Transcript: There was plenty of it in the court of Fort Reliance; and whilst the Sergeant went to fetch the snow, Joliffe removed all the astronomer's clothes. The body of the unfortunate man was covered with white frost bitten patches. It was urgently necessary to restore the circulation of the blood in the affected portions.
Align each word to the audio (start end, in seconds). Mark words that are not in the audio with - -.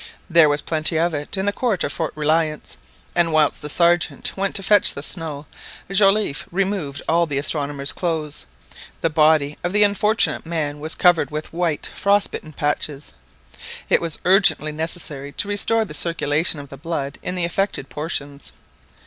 There 0.27 0.49
was 0.49 0.63
plenty 0.63 0.97
of 0.97 1.13
it 1.13 1.37
in 1.37 1.45
the 1.45 1.53
court 1.53 1.83
of 1.83 1.93
Fort 1.93 2.11
Reliance; 2.15 2.75
and 3.15 3.31
whilst 3.31 3.61
the 3.61 3.69
Sergeant 3.69 4.35
went 4.35 4.55
to 4.55 4.63
fetch 4.63 4.95
the 4.95 5.03
snow, 5.03 5.45
Joliffe 5.91 6.47
removed 6.49 7.03
all 7.07 7.27
the 7.27 7.37
astronomer's 7.37 7.93
clothes. 7.93 8.47
The 9.01 9.11
body 9.11 9.59
of 9.63 9.73
the 9.73 9.83
unfortunate 9.83 10.43
man 10.43 10.79
was 10.79 10.95
covered 10.95 11.29
with 11.29 11.53
white 11.53 11.91
frost 11.93 12.31
bitten 12.31 12.53
patches. 12.53 13.13
It 13.89 14.01
was 14.01 14.17
urgently 14.25 14.71
necessary 14.71 15.33
to 15.33 15.47
restore 15.47 15.85
the 15.85 15.93
circulation 15.93 16.59
of 16.59 16.69
the 16.69 16.77
blood 16.77 17.19
in 17.21 17.35
the 17.35 17.45
affected 17.45 17.89
portions. 17.89 18.53